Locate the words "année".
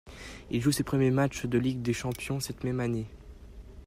2.79-3.05